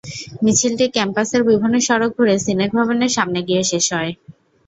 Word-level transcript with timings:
মিছিলটি 0.43 0.85
ক্যাম্পাসের 0.95 1.41
বিভিন্ন 1.49 1.75
সড়ক 1.87 2.11
ঘুরে 2.17 2.35
সিনেট 2.45 2.71
ভবনের 2.77 3.11
সামনে 3.17 3.39
গিয়ে 3.47 3.63
শেষ 3.71 3.85
হয়। 3.95 4.11